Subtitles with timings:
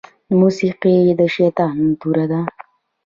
[0.39, 2.41] موسيقي د شيطان توره ده